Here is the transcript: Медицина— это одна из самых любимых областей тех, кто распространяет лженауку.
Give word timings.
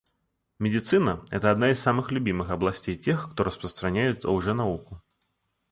Медицина— 0.57 1.23
это 1.29 1.51
одна 1.51 1.69
из 1.69 1.79
самых 1.79 2.11
любимых 2.11 2.49
областей 2.49 2.95
тех, 2.95 3.31
кто 3.31 3.43
распространяет 3.43 4.25
лженауку. 4.25 4.99